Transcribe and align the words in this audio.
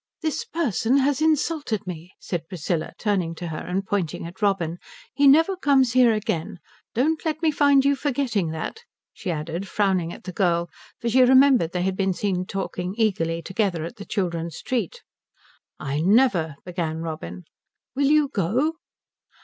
"This 0.23 0.45
person 0.45 0.97
has 0.97 1.21
insulted 1.21 1.85
me," 1.85 2.15
said 2.19 2.47
Priscilla, 2.47 2.93
turning 2.97 3.35
to 3.35 3.49
her 3.49 3.59
and 3.59 3.85
pointing 3.85 4.25
at 4.25 4.41
Robin. 4.41 4.79
"He 5.13 5.27
never 5.27 5.55
comes 5.55 5.93
here 5.93 6.11
again. 6.11 6.57
Don't 6.95 7.23
let 7.23 7.43
me 7.43 7.51
find 7.51 7.85
you 7.85 7.95
forgetting 7.95 8.49
that," 8.49 8.79
she 9.13 9.29
added, 9.29 9.67
frowning 9.67 10.11
at 10.11 10.23
the 10.23 10.31
girl; 10.33 10.71
for 10.99 11.07
she 11.07 11.21
remembered 11.21 11.71
they 11.71 11.83
had 11.83 11.95
been 11.95 12.13
seen 12.15 12.47
talking 12.47 12.95
eagerly 12.97 13.43
together 13.43 13.83
at 13.85 13.97
the 13.97 14.03
children's 14.05 14.63
treat. 14.63 15.03
"I 15.79 15.99
never" 16.01 16.55
began 16.65 17.01
Robin. 17.01 17.43
"Will 17.95 18.07
you 18.09 18.27
go?" 18.29 18.77